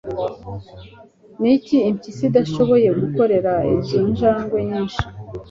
[1.41, 5.01] Niki impyisi idashoboye gukorera izo njangwe nyinshi?